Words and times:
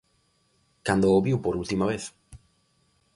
Cando 0.87 1.07
o 1.17 1.23
viu 1.25 1.37
por 1.41 1.53
última 1.61 1.85
vez? 1.91 2.03